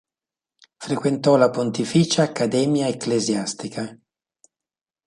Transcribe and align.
Frequentò 0.79 1.35
la 1.35 1.51
Pontificia 1.51 2.23
accademia 2.23 2.87
ecclesiastica. 2.87 3.99